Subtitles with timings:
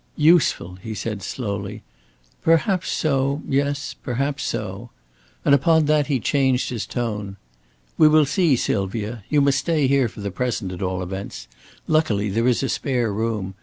[0.17, 1.83] "Useful," he said, slowly.
[2.41, 4.89] "Perhaps so, yes, perhaps so."
[5.45, 7.37] And upon that he changed his tone.
[7.99, 9.23] "We will see, Sylvia.
[9.29, 11.47] You must stay here for the present, at all events.
[11.85, 13.53] Luckily, there is a spare room.